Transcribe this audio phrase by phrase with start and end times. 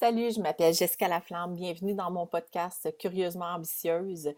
[0.00, 1.56] Salut, je m'appelle Jessica Laflamme.
[1.56, 4.28] Bienvenue dans mon podcast Curieusement ambitieuse.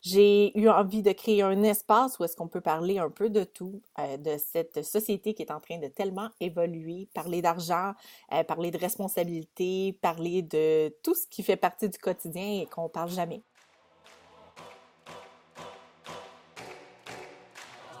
[0.00, 3.44] J'ai eu envie de créer un espace où est-ce qu'on peut parler un peu de
[3.44, 7.92] tout, euh, de cette société qui est en train de tellement évoluer, parler d'argent,
[8.32, 12.88] euh, parler de responsabilité, parler de tout ce qui fait partie du quotidien et qu'on
[12.88, 13.42] parle jamais.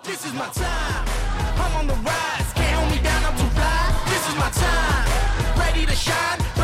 [0.04, 1.04] This is my time.
[1.58, 2.50] I'm on the rise.
[2.54, 3.50] Can't hold me down, I'm too.
[4.06, 5.58] This is my time.
[5.58, 6.59] Ready to shine.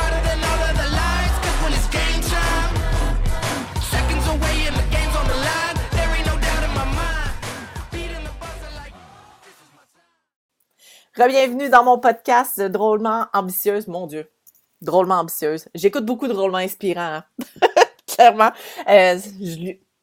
[11.17, 13.89] Bienvenue dans mon podcast Drôlement ambitieuse.
[13.89, 14.31] Mon Dieu,
[14.83, 15.67] drôlement ambitieuse.
[15.75, 17.01] J'écoute beaucoup de drôlement inspirant.
[17.01, 17.25] Hein.
[18.07, 18.51] Clairement.
[18.87, 19.19] Euh,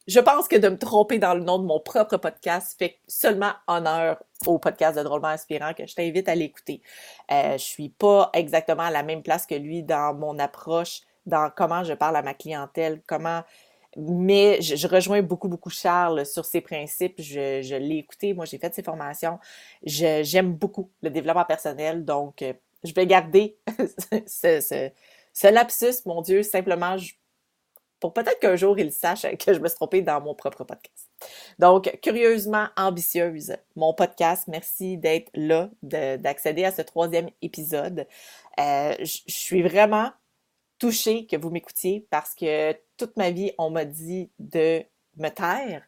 [0.08, 3.52] je, pense que de me tromper dans le nom de mon propre podcast fait seulement
[3.68, 6.82] honneur au podcast de drôlement inspirant que je t'invite à l'écouter.
[7.30, 11.48] Euh, je suis pas exactement à la même place que lui dans mon approche, dans
[11.48, 13.44] comment je parle à ma clientèle, comment
[13.96, 17.20] mais je, rejoins beaucoup, beaucoup Charles sur ses principes.
[17.20, 19.38] Je, l'ai écouté, moi j'ai fait ses formations.
[19.84, 22.52] J'aime beaucoup le développement personnel, donc euh,
[22.84, 23.56] je vais garder
[24.26, 26.96] ce, lapsus, mon Dieu, simplement
[28.00, 31.10] pour peut-être qu'un jour il sache que je me suis trompée dans mon propre podcast.
[31.58, 34.44] Donc, curieusement ambitieuse, mon podcast.
[34.46, 38.06] Merci d'être là, d'accéder à ce troisième épisode.
[38.60, 40.10] Euh, je suis vraiment
[40.78, 44.84] touchée que vous m'écoutiez parce que toute ma vie, on m'a dit de
[45.16, 45.82] me taire,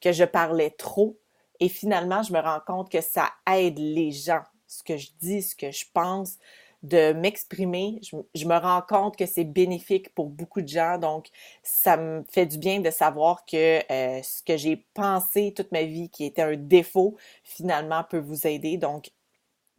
[0.00, 1.18] que je parlais trop.
[1.60, 5.42] Et finalement, je me rends compte que ça aide les gens, ce que je dis,
[5.42, 6.38] ce que je pense,
[6.82, 8.00] de m'exprimer.
[8.02, 10.98] Je, me rends compte que c'est bénéfique pour beaucoup de gens.
[10.98, 11.28] Donc,
[11.62, 15.84] ça me fait du bien de savoir que euh, ce que j'ai pensé toute ma
[15.84, 18.76] vie, qui était un défaut, finalement peut vous aider.
[18.76, 19.10] Donc,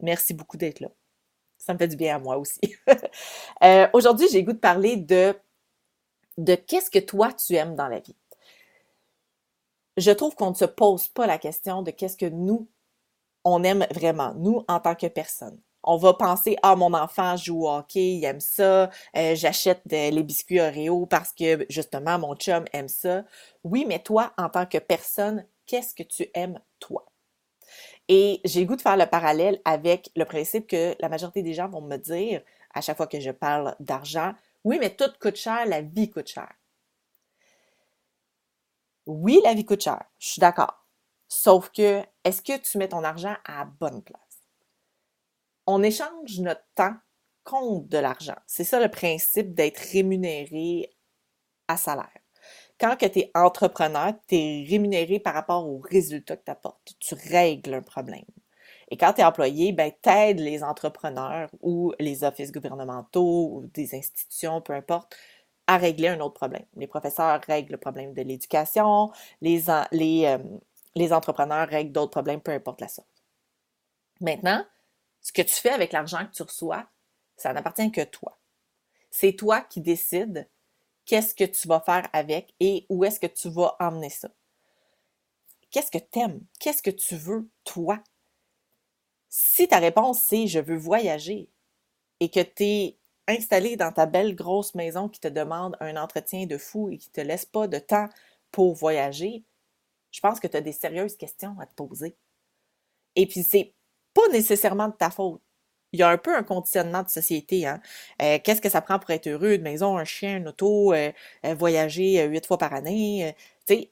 [0.00, 0.88] merci beaucoup d'être là.
[1.58, 2.60] Ça me fait du bien à moi aussi.
[3.62, 5.34] Euh, aujourd'hui, j'ai goût de parler de
[6.38, 8.16] de qu'est-ce que toi tu aimes dans la vie.
[9.96, 12.68] Je trouve qu'on ne se pose pas la question de qu'est-ce que nous,
[13.44, 15.60] on aime vraiment, nous en tant que personne.
[15.84, 20.22] On va penser, ah, mon enfant joue au hockey, il aime ça, euh, j'achète les
[20.22, 23.24] biscuits Oreo parce que justement mon chum aime ça.
[23.64, 27.04] Oui, mais toi, en tant que personne, qu'est-ce que tu aimes toi?
[28.08, 31.68] Et j'ai goût de faire le parallèle avec le principe que la majorité des gens
[31.68, 32.42] vont me dire
[32.74, 34.32] à chaque fois que je parle d'argent,
[34.64, 36.52] oui, mais tout coûte cher, la vie coûte cher.
[39.06, 40.86] Oui, la vie coûte cher, je suis d'accord.
[41.28, 44.18] Sauf que, est-ce que tu mets ton argent à la bonne place?
[45.66, 46.94] On échange notre temps
[47.42, 48.36] contre de l'argent.
[48.46, 50.90] C'est ça le principe d'être rémunéré
[51.68, 52.10] à salaire.
[52.78, 56.94] Quand tu es entrepreneur, tu es rémunéré par rapport aux résultats que tu apportes.
[56.98, 58.24] Tu règles un problème.
[58.90, 63.94] Et quand tu es employé, ben, t'aides les entrepreneurs ou les offices gouvernementaux ou des
[63.94, 65.16] institutions, peu importe,
[65.66, 66.64] à régler un autre problème.
[66.76, 70.38] Les professeurs règlent le problème de l'éducation, les, les, euh,
[70.94, 73.08] les entrepreneurs règlent d'autres problèmes, peu importe la sorte.
[74.20, 74.64] Maintenant,
[75.20, 76.86] ce que tu fais avec l'argent que tu reçois,
[77.36, 78.38] ça n'appartient que toi.
[79.10, 80.48] C'est toi qui décides
[81.06, 84.28] qu'est-ce que tu vas faire avec et où est-ce que tu vas emmener ça.
[85.70, 86.40] Qu'est-ce que tu aimes?
[86.60, 87.98] Qu'est-ce que tu veux, toi?
[89.36, 91.48] Si ta réponse c'est je veux voyager
[92.20, 96.46] et que tu es installé dans ta belle grosse maison qui te demande un entretien
[96.46, 98.08] de fou et qui te laisse pas de temps
[98.52, 99.42] pour voyager,
[100.12, 102.16] je pense que tu as des sérieuses questions à te poser.
[103.16, 103.74] Et puis, c'est
[104.14, 105.42] pas nécessairement de ta faute.
[105.92, 107.66] Il y a un peu un conditionnement de société.
[107.66, 107.80] Hein?
[108.22, 109.54] Euh, qu'est-ce que ça prend pour être heureux?
[109.54, 111.10] Une maison, un chien, une auto, euh,
[111.44, 113.34] euh, voyager huit fois par année.
[113.66, 113.88] tu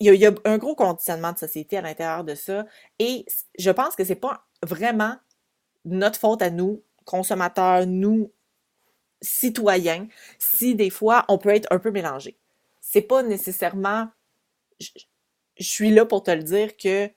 [0.00, 2.64] il y, a, un gros conditionnement de société à l'intérieur de ça.
[2.98, 3.26] Et
[3.58, 5.16] je pense que c'est pas vraiment
[5.84, 8.32] notre faute à nous, consommateurs, nous,
[9.20, 10.06] citoyens,
[10.38, 12.38] si des fois on peut être un peu mélangé.
[12.80, 14.08] C'est pas nécessairement.
[14.78, 14.90] Je,
[15.60, 17.10] suis là pour te le dire que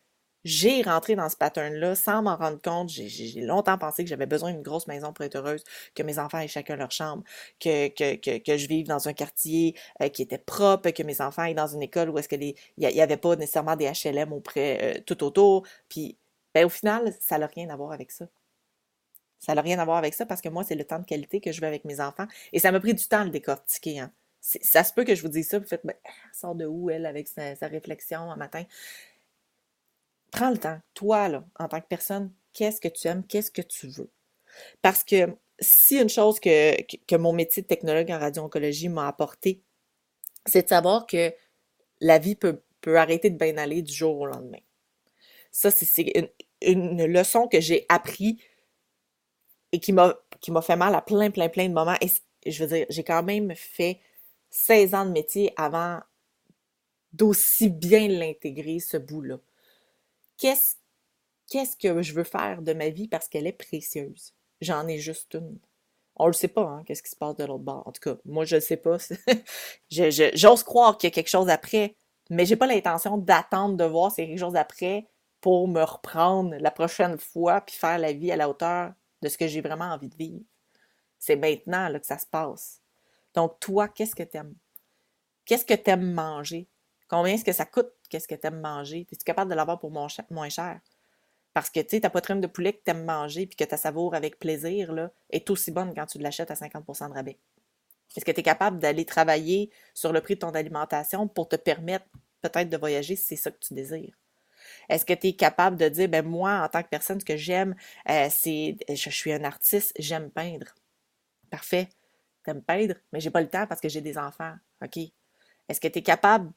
[0.44, 2.90] j'ai rentré dans ce pattern-là sans m'en rendre compte.
[2.90, 5.64] J'ai longtemps pensé que j'avais besoin d'une grosse maison pour être heureuse,
[5.94, 7.24] que mes enfants aient chacun leur chambre,
[7.60, 11.22] que, que, que, que je vive dans un quartier euh, qui était propre, que mes
[11.22, 14.34] enfants aient dans une école où est-ce que il y, avait pas nécessairement des HLM
[14.34, 15.68] auprès euh, tout autour.
[15.88, 16.18] Puis
[16.54, 18.28] ben, au final, ça n'a rien à voir avec ça.
[19.40, 21.42] Ça n'a rien à voir avec ça parce que moi, c'est le temps de qualité
[21.42, 22.28] que je veux avec mes enfants.
[22.54, 24.00] Et ça m'a pris du temps à le décortiquer.
[24.00, 24.14] Hein.
[24.40, 26.90] Ça se peut que je vous dise ça, vous faites, ben, elle sort de où,
[26.90, 28.64] elle, avec sa, réflexion un matin?
[30.32, 30.80] Prends le temps.
[30.94, 33.26] Toi, en tant que personne, qu'est-ce que tu aimes?
[33.26, 34.10] Qu'est-ce que tu veux?
[34.82, 39.62] Parce que si une chose que, mon métier de technologue en radio-oncologie m'a apporté,
[40.46, 41.34] c'est de savoir que
[42.00, 44.60] la vie peut arrêter de bien aller du jour au lendemain.
[45.52, 46.32] Ça, c'est
[46.62, 48.42] une, leçon que j'ai appris
[49.72, 50.16] et qui m'a
[50.62, 51.98] fait mal à plein, plein, plein de moments.
[52.02, 54.00] Et je veux dire, j'ai quand même fait
[54.50, 56.00] 16 ans de métier avant
[57.14, 59.38] d'aussi bien l'intégrer, ce bout-là.
[60.38, 60.76] Qu'est-ce,
[61.78, 64.34] que je veux faire de ma vie parce qu'elle est précieuse?
[64.62, 65.60] J'en ai juste une.
[66.16, 67.88] On le sait pas, hein, qu'est-ce qui se passe de l'autre bord.
[67.88, 68.98] En tout cas, moi, je ne sais pas.
[69.90, 71.96] j'ose croire qu'il y a quelque chose après,
[72.30, 75.08] mais j'ai pas l'intention d'attendre de voir s'il y a quelque chose après
[75.42, 79.38] pour me reprendre la prochaine fois puis faire la vie à la hauteur de ce
[79.38, 80.46] que j'ai vraiment envie de vivre.
[81.20, 82.82] C'est maintenant là, que ça se passe.
[83.34, 84.56] Donc, toi, qu'est-ce que tu aimes?
[85.46, 86.68] Qu'est-ce que tu aimes manger?
[87.08, 87.92] Combien est-ce que ça coûte?
[88.10, 89.08] Qu'est-ce que tu aimes manger?
[89.12, 90.80] Es-tu capable de l'avoir pour moins cher?
[91.54, 93.78] Parce que, tu sais, ta poitrine de poulet que tu aimes manger puis que tu
[93.78, 97.38] savoure avec plaisir, là, est aussi bonne quand tu l'achètes à 50% de rabais.
[98.16, 101.56] Est-ce que tu es capable d'aller travailler sur le prix de ton alimentation pour te
[101.56, 102.06] permettre
[102.42, 104.21] peut-être de voyager si c'est ça que tu désires?
[104.90, 107.38] Est-ce que tu es capable de dire, ben moi, en tant que personne, ce que
[107.38, 107.76] j'aime,
[108.10, 110.68] euh, c'est, je, suis un artiste, j'aime peindre.
[111.50, 111.90] Parfait.
[112.44, 114.56] T'aimes peindre, mais j'ai pas le temps parce que j'ai des enfants.
[114.84, 114.98] OK?
[115.70, 116.52] Est-ce que tu es capable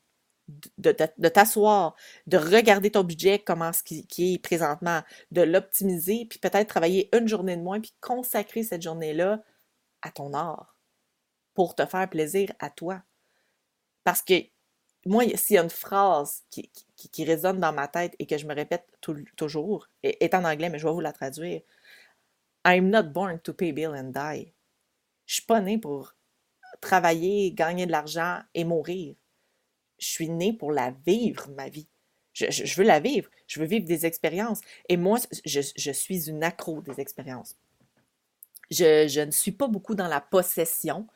[0.79, 0.93] de,
[1.29, 1.95] t'asseoir,
[2.27, 7.15] de regarder ton budget, comment ce qui, qui est présentement, de l'optimiser, puis peut-être travailler
[7.17, 9.43] une journée de moins, puis consacrer cette journée-là
[10.03, 10.77] à ton art
[11.55, 13.03] pour te faire plaisir à toi?
[14.05, 14.35] Parce que
[15.07, 18.47] moi, s'il y a une phrase qui, qui, résonne dans ma tête et que je
[18.47, 18.87] me répète
[19.37, 21.61] toujours, et, est en anglais, mais je vais vous la traduire.
[22.67, 24.53] I'm not born to pay bill and die.
[25.27, 26.15] Je suis pas né pour
[26.81, 29.15] travailler, gagner de l'argent et mourir.
[29.99, 31.89] Je suis né pour la vivre, ma vie.
[32.33, 33.31] Je, veux la vivre.
[33.47, 34.61] Je veux vivre des expériences.
[34.89, 37.57] Et moi, je, suis une accro des expériences.
[38.71, 41.07] Je, ne suis pas beaucoup dans la possession.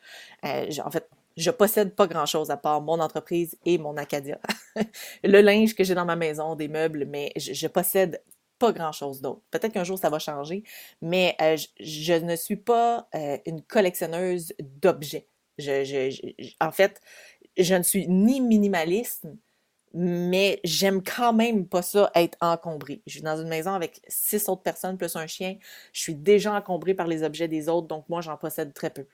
[0.44, 1.08] Euh, en fait,
[1.38, 4.40] je possède pas grand-chose à part mon entreprise et mon Acadia.
[5.25, 8.23] le linge que j'ai dans ma maison, des meubles, mais je, possède
[8.58, 9.43] pas grand-chose d'autre.
[9.52, 10.64] Peut-être qu'un jour ça va changer,
[11.00, 15.29] mais euh, je, ne suis pas euh, une collectionneuse d'objets.
[16.61, 17.00] en fait,
[17.56, 19.26] je ne suis ni minimaliste,
[19.94, 23.00] mais j'aime quand même pas ça être encombré.
[23.06, 25.56] Je suis dans une maison avec six autres personnes plus un chien.
[25.93, 29.06] Je suis déjà encombré par les objets des autres, donc moi j'en possède très peu.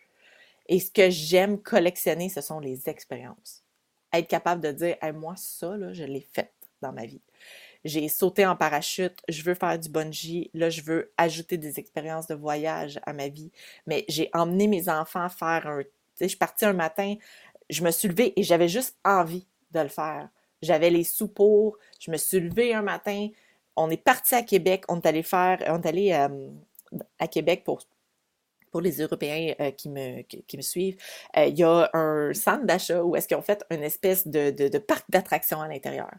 [0.66, 3.62] Et ce que j'aime collectionner, ce sont les expériences.
[4.12, 7.22] Être capable de dire, moi, ça, là, je l'ai fait dans ma vie.
[7.84, 12.26] J'ai sauté en parachute, je veux faire du bungee, là, je veux ajouter des expériences
[12.26, 13.50] de voyage à ma vie.
[13.86, 15.82] Mais j'ai emmené mes enfants faire un.
[15.82, 15.90] Tu
[16.22, 17.16] je suis partie un matin,
[17.68, 20.28] je me suis levée et j'avais juste envie de le faire.
[20.62, 23.28] J'avais les sous pour, je me suis levée un matin,
[23.76, 26.48] on est parti à Québec, on est allé faire, on est allé euh,
[27.18, 27.82] à Québec pour
[28.74, 30.96] pour les Européens euh, qui, me, qui, me suivent,
[31.36, 34.78] euh, il y a un centre d'achat où est-ce qu'ils ont fait une espèce de,
[34.78, 36.10] parc d'attractions à l'intérieur.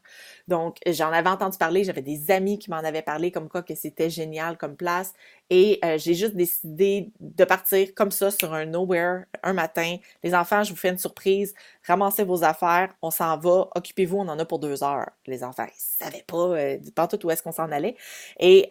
[0.48, 3.76] Donc, j'en avais entendu parler, j'avais des amis qui m'en avaient parlé comme quoi que
[3.76, 5.14] c'était génial comme place.
[5.50, 9.98] Et euh, j'ai juste décidé de partir comme ça sur un nowhere un matin.
[10.24, 11.54] Les enfants, je vous fais une surprise.
[11.86, 15.10] Ramassez vos affaires, on s'en va, occupez-vous, on en a pour deux heures.
[15.28, 16.56] Les enfants, ils savaient pas
[16.96, 17.98] pas tout où est-ce qu'on s'en allait.
[18.40, 18.66] Et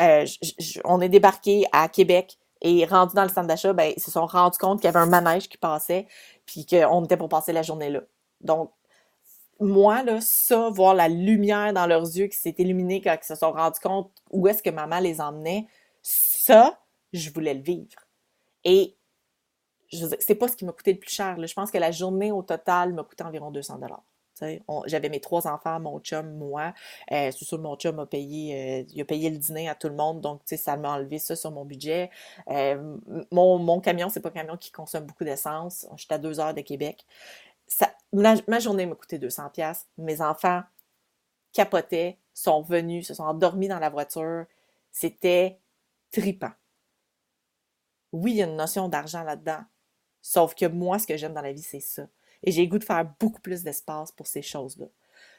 [0.85, 4.27] on est débarqué à Québec et rendu dans le centre d'achat, ben, ils se sont
[4.27, 6.09] rendus compte qu'il y avait un manège qui passait,
[6.47, 8.01] puis qu'on était pour passer la journée là.
[8.41, 8.73] Donc,
[9.61, 13.35] moi, là, ça, voir la lumière dans leurs yeux qui s'est illuminée quand ils se
[13.35, 15.67] sont rendus compte où est-ce que maman les emmenait,
[16.03, 16.81] ça,
[17.13, 18.01] je voulais le vivre.
[18.65, 18.97] Et
[20.21, 21.37] c'est pas ce qui m'a coûté le plus cher.
[21.39, 24.03] Je pense que la journée au total m'a coûté environ 200 dollars.
[24.86, 26.74] J'avais mes trois enfants, mon chum, moi.
[27.12, 30.20] Euh, c'est sûr, mon chum a payé, euh, il le dîner à tout le monde,
[30.20, 32.10] donc ça m'a enlevé ça sur mon budget.
[32.48, 32.96] Euh,
[33.31, 35.86] mon, mon, camion, c'est pas un camion qui consomme beaucoup d'essence.
[35.96, 37.05] J'étais à deux heures de Québec.
[38.12, 39.86] Ma, journée m'a coûté 200 pièces.
[39.98, 40.62] Mes enfants
[41.53, 44.46] capotaient, sont venus, se sont endormis dans la voiture.
[44.91, 45.60] C'était
[46.10, 46.50] tripant.
[48.12, 49.60] Oui, il y a une notion d'argent là-dedans.
[50.20, 52.06] Sauf que moi, ce que j'aime dans la vie, c'est ça.
[52.44, 54.86] Et j'ai le goût de faire beaucoup plus d'espace pour ces choses-là.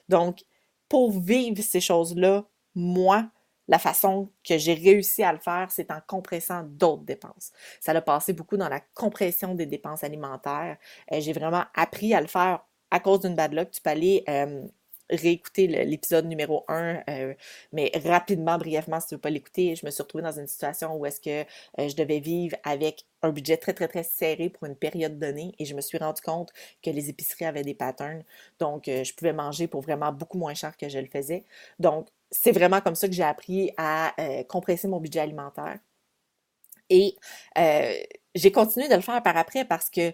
[0.09, 0.43] Donc,
[0.89, 2.45] pour vivre ces choses-là,
[2.75, 3.29] moi,
[3.67, 7.51] la façon que j'ai réussi à le faire, c'est en compressant d'autres dépenses.
[7.79, 10.77] Ça a passé beaucoup dans la compression des dépenses alimentaires.
[11.11, 13.71] Euh, j'ai vraiment appris à le faire à cause d'une bad luck.
[13.71, 14.23] Tu peux aller
[15.09, 17.33] réécouter l'épisode numéro 1, euh,
[17.73, 20.47] mais rapidement, brièvement, si tu ne veux pas l'écouter, je me suis retrouvée dans une
[20.47, 21.41] situation où est-ce que
[21.79, 25.53] euh, je devais vivre avec un budget très, très, très serré pour une période donnée
[25.59, 26.51] et je me suis rendu compte
[26.83, 28.23] que les épiceries avaient des patterns.
[28.59, 31.45] Donc, euh, je pouvais manger pour vraiment beaucoup moins cher que je le faisais.
[31.79, 34.13] Donc, c'est vraiment comme ça que j'ai appris à
[34.49, 35.79] compresser mon budget alimentaire.
[36.89, 37.15] Et
[38.35, 40.11] j'ai continué de le faire par après parce que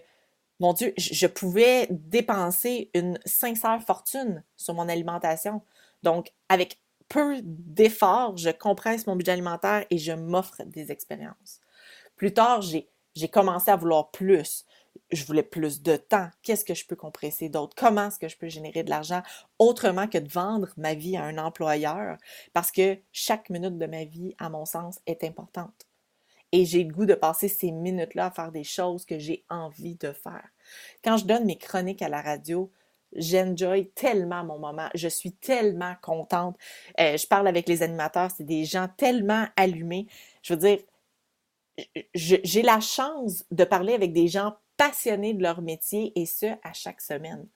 [0.60, 5.62] mon Dieu, je pouvais dépenser une sincère fortune sur mon alimentation.
[6.02, 6.78] Donc, avec
[7.08, 11.60] peu d'efforts, je compresse mon budget alimentaire et je m'offre des expériences.
[12.16, 14.64] Plus tard, j'ai commencé à vouloir plus.
[15.10, 16.28] je voulais plus de temps.
[16.42, 17.74] Qu'est-ce que je peux compresser d'autre?
[17.76, 19.22] Comment est-ce que je peux générer de l'argent
[19.58, 22.18] autrement que de vendre ma vie à un employeur?
[22.52, 25.86] Parce que chaque minute de ma vie, à mon sens, est importante.
[26.52, 29.96] Et j'ai le goût de passer ces minutes-là à faire des choses que j'ai envie
[29.96, 30.46] de faire.
[31.02, 32.70] Quand je donne mes chroniques à la radio,
[33.16, 34.88] j'enjoy tellement mon moment.
[34.94, 36.56] Je suis tellement contente.
[37.00, 40.06] Euh, je parle avec les animateurs, c'est des gens tellement allumés.
[40.42, 40.78] Je veux dire,
[42.14, 46.72] j'ai la chance de parler avec des gens passionnés de leur métier et ce, à
[46.72, 47.46] chaque semaine.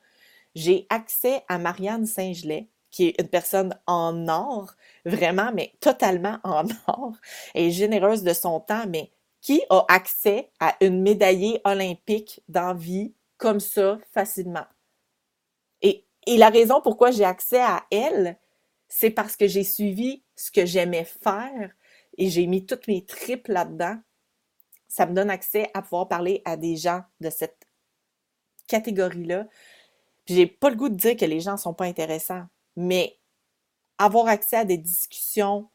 [0.55, 4.75] J'ai accès à Marianne Saint-Gelais, qui est une personne en or,
[5.05, 7.13] vraiment, mais totalement en or,
[7.55, 9.11] et généreuse de son temps, mais
[9.41, 14.67] qui a accès à une médaillée olympique d'envie comme ça facilement.
[15.83, 18.39] Et, et la raison pourquoi j'ai accès à elle,
[18.89, 21.71] c'est parce que j'ai suivi ce que j'aimais faire
[22.19, 23.99] et j'ai mis toutes mes tripes là-dedans
[24.89, 27.67] ça me donne accès à pouvoir parler à des gens de cette
[28.69, 29.47] catégorie-là.
[30.27, 33.19] J'ai pas le goût de dire que les gens sont pas intéressants, mais
[33.99, 35.69] avoir accès à des discussions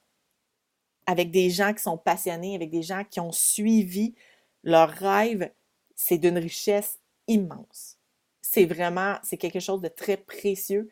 [1.07, 4.15] avec des gens qui sont passionnés, avec des gens qui ont suivi
[4.63, 5.51] leur rêve,
[5.95, 7.97] c'est d'une richesse immense.
[8.41, 10.89] C'est vraiment, c'est quelque chose de très précieux.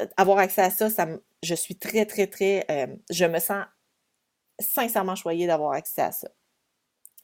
[0.00, 1.08] Euh, avoir accès à ça, ça
[1.42, 3.64] je suis très, très, très, euh, je me sens
[4.58, 6.28] sincèrement choyée d'avoir accès à ça.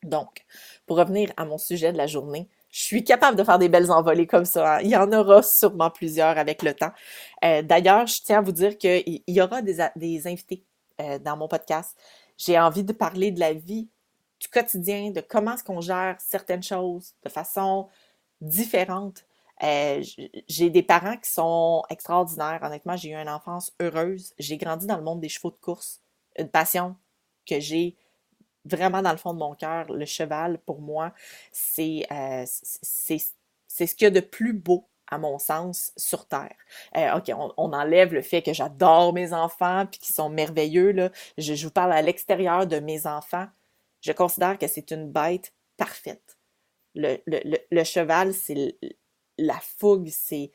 [0.02, 0.44] Donc,
[0.86, 3.90] pour revenir à mon sujet de la journée, je suis capable de faire des belles
[3.90, 4.76] envolées comme ça.
[4.76, 4.80] Hein.
[4.82, 6.92] Il y en aura sûrement plusieurs avec le temps.
[7.42, 10.62] Euh, d'ailleurs, je tiens à vous dire qu'il y aura des, invités
[11.00, 11.96] euh, dans mon podcast.
[12.36, 13.88] J'ai envie de parler de la vie,
[14.38, 17.88] du quotidien, de comment est-ce qu'on gère certaines choses de façon
[18.42, 19.24] différente.
[19.62, 20.04] Euh,
[20.46, 22.60] j'ai des parents qui sont extraordinaires.
[22.62, 24.34] Honnêtement, j'ai eu une enfance heureuse.
[24.38, 26.02] J'ai grandi dans le monde des chevaux de course,
[26.38, 26.94] une passion
[27.48, 27.96] que j'ai
[28.66, 31.12] vraiment dans le fond de mon cœur, le cheval, pour moi,
[31.52, 36.56] c'est euh, c'est ce qu'il y a de plus beau à mon sens, sur Terre.
[36.96, 40.92] Euh, OK, on, enlève le fait que j'adore mes enfants puis qu'ils sont merveilleux.
[40.92, 41.10] Là.
[41.38, 43.46] Je, vous parle à l'extérieur de mes enfants.
[44.00, 46.38] Je considère que c'est une bête parfaite.
[46.94, 48.76] Le, le, le, cheval, c'est
[49.38, 50.50] la fougue, c'est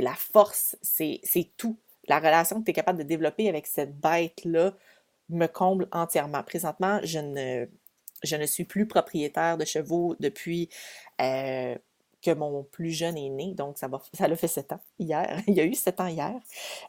[0.00, 1.20] la force, c'est
[1.56, 1.78] tout.
[2.08, 4.74] La relation que tu es capable de développer avec cette bête-là,
[5.28, 6.42] me comble entièrement.
[6.42, 10.68] Présentement, je ne, suis plus propriétaire de chevaux depuis
[11.20, 11.76] euh,
[12.22, 15.42] que mon plus jeune est né, donc ça, va, ça l'a fait sept ans hier.
[15.48, 16.34] Il y a eu sept ans hier.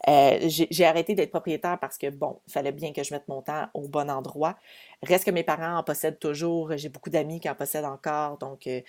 [0.07, 3.41] Euh, j'ai, arrêté d'être propriétaire parce que, bon, il fallait bien que je mette mon
[3.41, 4.57] temps au bon endroit.
[5.01, 6.77] Reste que mes parents en possèdent toujours.
[6.77, 8.37] J'ai beaucoup d'amis qui en possèdent encore.
[8.37, 8.81] Donc, euh,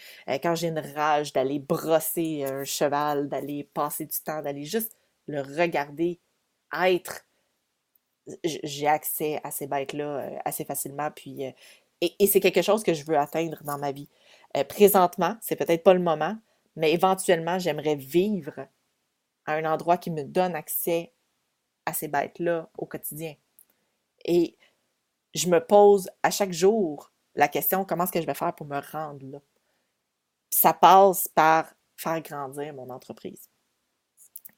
[0.42, 4.96] quand j'ai une rage d'aller brosser un cheval, d'aller passer du temps, d'aller juste
[5.26, 6.20] le regarder
[6.82, 7.24] être
[8.45, 11.11] j'ai accès à ces bêtes-là euh, assez facilement.
[11.11, 11.50] Puis, euh,
[12.00, 14.09] et, c'est quelque chose que je veux atteindre dans ma vie.
[14.57, 16.37] Euh, présentement, c'est peut-être pas le moment,
[16.76, 18.66] mais éventuellement, j'aimerais vivre
[19.47, 21.12] à un endroit qui me donne accès
[21.87, 23.35] à ces bêtes-là au quotidien.
[24.25, 24.57] Et
[25.35, 28.66] je me pose à chaque jour la question comment est-ce que je vais faire pour
[28.66, 29.40] me rendre là?
[30.54, 33.50] ça passe par faire grandir mon entreprise.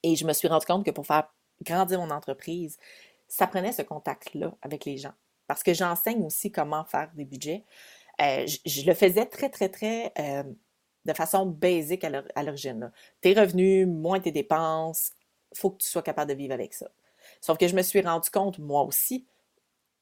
[0.03, 1.29] Et je me suis rendu compte que pour faire
[1.63, 2.77] grandir mon entreprise,
[3.29, 5.15] ça prenait ce contact-là avec les gens.
[5.47, 7.65] Parce que j'enseigne aussi comment faire des budgets.
[8.21, 10.43] Euh, je, le faisais très, très, très euh,
[11.05, 12.91] de façon basique à l'origine.
[13.21, 15.13] Tes revenus, moins tes dépenses,
[15.55, 16.91] faut que tu sois capable de vivre avec ça.
[17.41, 19.27] Sauf que je me suis rendu compte, moi aussi,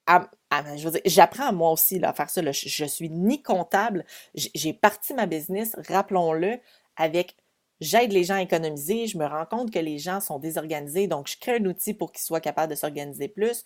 [0.07, 2.41] je veux dire, j'apprends moi aussi à faire ça.
[2.51, 4.05] Je, je suis ni comptable.
[4.33, 6.59] J'ai parti ma business, rappelons-le,
[6.95, 7.35] avec
[7.81, 11.27] J'aide les gens à économiser, je me rends compte que les gens sont désorganisés, donc
[11.27, 13.63] je crée un outil pour qu'ils soient capables de s'organiser plus.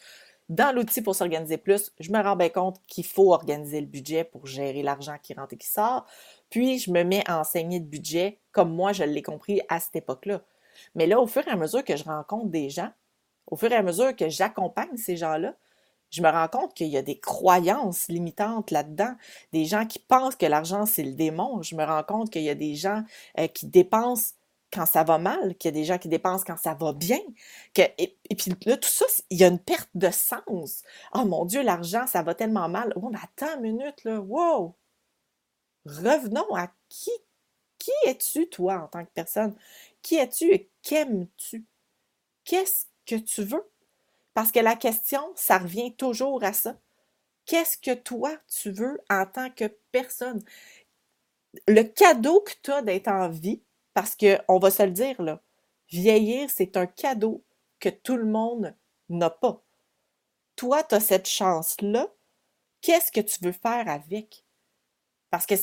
[0.49, 4.23] Dans l'outil pour s'organiser plus, je me rends bien compte qu'il faut organiser le budget
[4.23, 6.07] pour gérer l'argent qui rentre et qui sort.
[6.49, 9.97] Puis, je me mets à enseigner de budget comme moi, je l'ai compris à cette
[9.97, 10.41] époque-là.
[10.95, 12.91] Mais là, au fur et à mesure que je rencontre des gens,
[13.45, 15.53] au fur et à mesure que j'accompagne ces gens-là,
[16.11, 19.13] je me rends compte qu'il y a des croyances limitantes là-dedans,
[19.53, 21.61] des gens qui pensent que l'argent, c'est le démon.
[21.61, 23.03] Je me rends compte qu'il y a des gens
[23.39, 24.33] euh, qui dépensent
[24.71, 27.19] quand ça va mal, qu'il y a des gens qui dépensent quand ça va bien.
[27.73, 30.83] Que, et, puis là, tout ça, il y a une perte de sens.
[31.13, 32.93] Oh mon Dieu, l'argent, ça va tellement mal.
[32.95, 34.19] Oh, mais attends une minute, là.
[34.19, 34.75] Wow!
[35.85, 37.11] Revenons à qui,
[37.79, 39.55] qui es-tu, toi, en tant que personne?
[40.01, 41.65] Qui es-tu et qu'aimes-tu?
[42.43, 43.67] Qu'est-ce que tu veux?
[44.39, 46.77] Parce que la question, ça revient toujours à ça.
[47.45, 50.41] Qu'est-ce que toi, tu veux en tant que personne?
[51.67, 53.61] Le cadeau que tu as d'être en vie,
[53.93, 55.41] parce qu'on va se le dire, là,
[55.91, 57.43] vieillir, c'est un cadeau
[57.81, 58.73] que tout le monde
[59.09, 59.61] n'a pas.
[60.55, 62.07] Toi, tu as cette chance-là.
[62.79, 64.45] Qu'est-ce que tu veux faire avec?
[65.31, 65.55] Parce que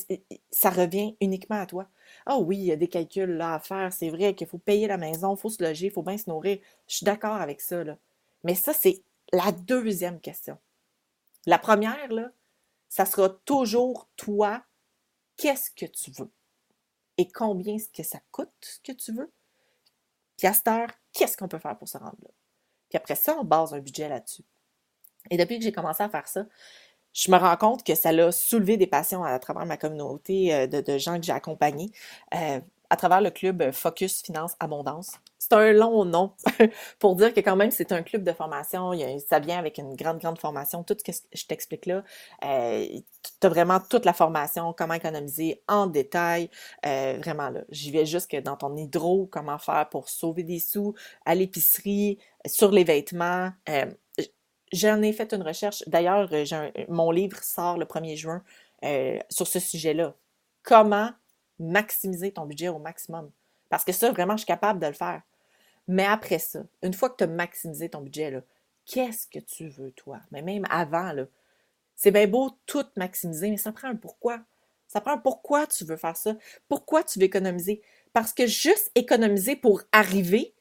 [0.50, 1.88] ça revient uniquement à toi.
[2.26, 3.90] Ah oui, il y a des calculs à faire.
[3.94, 6.28] C'est vrai qu'il faut payer la maison, il faut se loger, il faut bien se
[6.28, 6.58] nourrir.
[6.88, 7.82] Je suis d'accord avec ça.
[7.82, 7.96] Là.
[8.46, 10.56] Mais ça, c'est la deuxième question.
[11.46, 12.30] La première, là,
[12.88, 14.62] ça sera toujours toi,
[15.36, 16.30] qu'est-ce que tu veux?
[17.18, 19.32] Et combien est-ce que ça coûte ce que tu veux?
[20.38, 22.30] Puis à cette heure, qu'est-ce qu'on peut faire pour se rendre là?
[22.88, 24.44] Puis après ça, on base un budget là-dessus.
[25.30, 26.46] Et depuis que j'ai commencé à faire ça,
[27.12, 30.66] je me rends compte que ça l'a soulevé des passions à travers ma communauté euh,
[30.68, 31.90] de, gens que j'ai accompagnés
[32.32, 35.12] euh, à travers le club Focus Finance Abondance.
[35.38, 36.32] C'est un long nom
[36.98, 38.92] pour dire que quand même c'est un club de formation.
[39.28, 40.82] ça vient avec une grande, grande formation.
[40.82, 42.02] Tout ce que je t'explique là,
[42.44, 42.86] euh,
[43.40, 46.50] tu as vraiment toute la formation, comment économiser en détail.
[46.82, 51.34] vraiment là, j'y vais jusque dans ton hydro, comment faire pour sauver des sous à
[51.34, 53.50] l'épicerie, sur les vêtements.
[54.72, 55.82] J'en ai fait une recherche.
[55.86, 58.42] D'ailleurs, euh, mon livre sort le 1er juin
[58.84, 60.14] euh, sur ce sujet-là.
[60.62, 61.10] Comment
[61.58, 63.30] maximiser ton budget au maximum?
[63.68, 65.22] Parce que ça, vraiment, je suis capable de le faire.
[65.88, 68.42] Mais après ça, une fois que tu as maximisé ton budget,
[68.84, 70.20] qu'est-ce que tu veux, toi?
[70.30, 71.12] Mais même avant,
[71.94, 74.40] c'est bien beau tout maximiser, mais ça prend un pourquoi.
[74.88, 76.36] Ça prend un pourquoi tu veux faire ça.
[76.68, 77.82] Pourquoi tu veux économiser?
[78.12, 80.54] Parce que juste économiser pour arriver,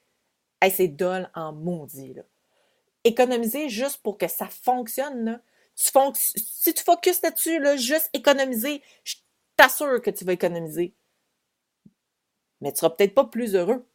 [0.71, 2.13] c'est dole en maudit.
[2.13, 2.23] Là
[3.05, 5.39] économiser juste pour que ça fonctionne,
[5.75, 8.81] Tu si tu focuses là-dessus, là, juste économiser,
[9.57, 10.95] t'assure que tu vas économiser.
[12.62, 13.85] Mais tu seras peut-être pas plus heureux.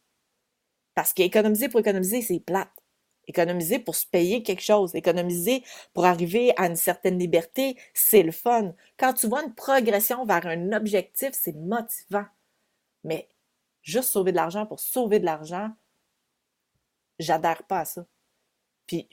[0.95, 2.71] Parce qu'économiser pour économiser, c'est plate.
[3.27, 5.63] Économiser pour se payer quelque chose, économiser
[5.93, 8.73] pour arriver à une certaine liberté, c'est le fun.
[8.97, 12.25] Quand tu vois une progression vers un objectif, c'est motivant.
[13.03, 13.29] Mais
[13.83, 15.69] juste sauver de l'argent pour sauver de l'argent,
[17.19, 18.05] j'adhère pas à ça.
[18.87, 19.07] Puis,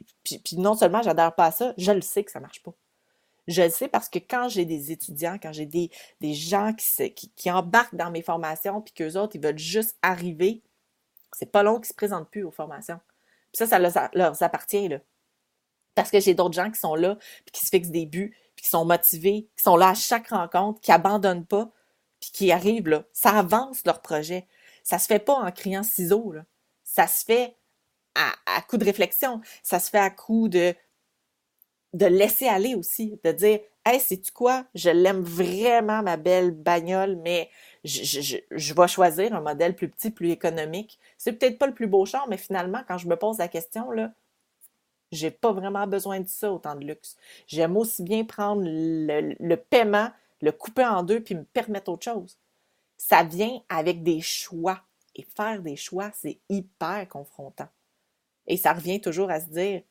[0.56, 2.74] non seulement j'adhère pas à ça, je le sais que ça marche pas.
[3.48, 5.90] Je le sais parce que quand j'ai des étudiants, quand j'ai des,
[6.20, 10.62] des gens qui, embarquent dans mes formations, puis qu'eux autres, ils veulent juste arriver,
[11.32, 13.00] c'est pas long qu'ils se présentent plus aux formations.
[13.52, 14.90] Puis ça, ça leur, appartient.
[15.94, 18.64] Parce que j'ai d'autres gens qui sont là, puis qui se fixent des buts, puis
[18.64, 21.70] qui sont motivés, qui sont là à chaque rencontre, qui abandonnent pas,
[22.20, 23.04] puis qui arrivent, là.
[23.14, 24.46] Ça avance leur projet.
[24.82, 26.44] Ça se fait pas en criant ciseaux, là.
[26.84, 27.56] Ça se fait
[28.14, 29.40] à, coup de réflexion.
[29.62, 30.74] Ça se fait à coup de,
[31.94, 34.66] de laisser aller aussi, de dire Hey, sais-tu quoi?
[34.74, 37.48] Je l'aime vraiment, ma belle bagnole, mais
[37.84, 40.98] je, je, vais choisir un modèle plus petit, plus économique.
[41.16, 43.90] C'est peut-être pas le plus beau char, mais finalement, quand je me pose la question,
[43.90, 44.12] là,
[45.10, 47.16] j'ai pas vraiment besoin de ça, autant de luxe.
[47.46, 50.10] J'aime aussi bien prendre le, le, paiement,
[50.42, 52.38] le couper en deux, puis me permettre autre chose.
[52.98, 54.82] Ça vient avec des choix.
[55.14, 57.68] Et faire des choix, c'est hyper confrontant.
[58.46, 59.82] Et ça revient toujours à se dire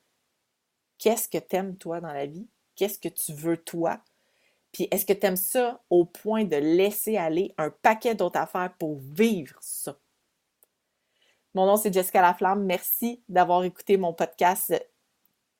[0.97, 2.47] qu'est-ce que t'aimes toi dans la vie?
[2.75, 3.99] Qu'est-ce que tu veux toi?
[4.71, 8.73] Puis est-ce que tu aimes ça au point de laisser aller un paquet d'autres affaires
[8.77, 9.97] pour vivre ça?
[11.53, 12.65] Mon nom, c'est Jessica Laflamme.
[12.65, 14.73] Merci d'avoir écouté mon podcast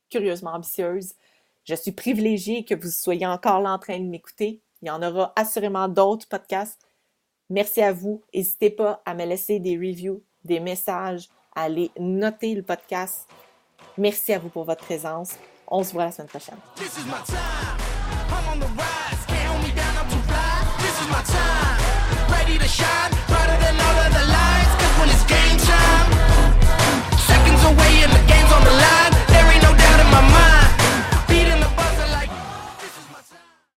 [0.10, 1.15] Curieusement ambitieuse.
[1.63, 4.62] Je suis privilégiée que vous soyez encore là en train de m'écouter.
[4.82, 6.88] Il y en aura assurément d'autres podcasts.
[7.50, 8.23] Merci à vous.
[8.34, 13.28] N'hésitez pas à me laisser des reviews, des messages, allez noter le podcast.
[13.98, 15.32] Merci à vous pour votre présence.
[15.68, 16.58] On se voit la semaine prochaine.